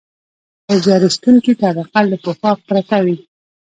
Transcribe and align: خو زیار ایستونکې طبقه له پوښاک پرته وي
خو 0.65 0.73
زیار 0.83 1.01
ایستونکې 1.05 1.53
طبقه 1.63 1.99
له 2.09 2.17
پوښاک 2.23 2.57
پرته 2.67 2.95
وي 3.05 3.17